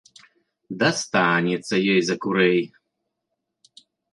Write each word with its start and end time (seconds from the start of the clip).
Дастанецца 0.83 1.75
ёй 1.93 2.01
за 2.09 2.15
курэй! 2.25 2.61